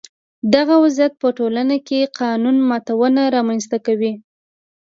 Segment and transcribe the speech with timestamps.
[0.53, 4.13] دغه وضعیت په ټولنه کې قانون ماتونه رامنځته کوي.